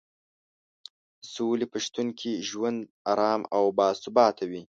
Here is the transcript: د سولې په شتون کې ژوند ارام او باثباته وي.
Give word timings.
د 1.21 1.23
سولې 1.35 1.65
په 1.71 1.77
شتون 1.85 2.07
کې 2.19 2.31
ژوند 2.49 2.79
ارام 3.11 3.41
او 3.55 3.63
باثباته 3.77 4.43
وي. 4.49 4.59